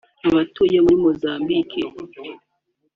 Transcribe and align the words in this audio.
abatuye 0.27 0.77
muri 0.83 0.95
Mozambique 1.03 1.81